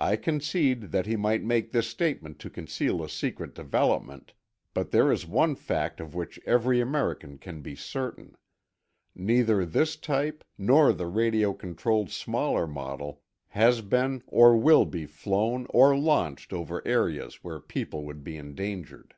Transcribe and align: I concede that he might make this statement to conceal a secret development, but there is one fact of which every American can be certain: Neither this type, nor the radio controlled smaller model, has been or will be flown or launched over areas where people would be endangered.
I 0.00 0.16
concede 0.16 0.90
that 0.90 1.06
he 1.06 1.14
might 1.14 1.44
make 1.44 1.70
this 1.70 1.86
statement 1.86 2.40
to 2.40 2.50
conceal 2.50 3.00
a 3.00 3.08
secret 3.08 3.54
development, 3.54 4.32
but 4.74 4.90
there 4.90 5.12
is 5.12 5.24
one 5.24 5.54
fact 5.54 6.00
of 6.00 6.16
which 6.16 6.40
every 6.46 6.80
American 6.80 7.38
can 7.38 7.60
be 7.60 7.76
certain: 7.76 8.34
Neither 9.14 9.64
this 9.64 9.94
type, 9.94 10.42
nor 10.58 10.92
the 10.92 11.06
radio 11.06 11.52
controlled 11.52 12.10
smaller 12.10 12.66
model, 12.66 13.22
has 13.50 13.82
been 13.82 14.24
or 14.26 14.56
will 14.56 14.84
be 14.84 15.06
flown 15.06 15.68
or 15.70 15.96
launched 15.96 16.52
over 16.52 16.82
areas 16.84 17.44
where 17.44 17.60
people 17.60 18.04
would 18.04 18.24
be 18.24 18.36
endangered. 18.36 19.14